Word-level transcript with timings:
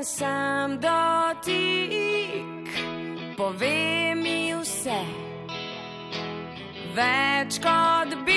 en 0.00 0.04
sam 0.04 0.78
dotik, 0.80 2.68
pove 3.36 4.14
mi 4.16 4.54
vse. 4.56 5.00
Več 6.96 7.60
kot 7.60 8.16
bi. 8.24 8.29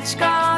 let's 0.00 0.14
go. 0.14 0.49